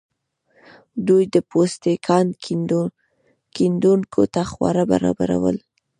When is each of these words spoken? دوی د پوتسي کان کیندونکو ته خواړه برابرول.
دوی 1.07 1.23
د 1.33 1.35
پوتسي 1.49 1.93
کان 2.07 2.27
کیندونکو 3.55 4.21
ته 4.33 4.41
خواړه 4.51 4.83
برابرول. 4.91 5.57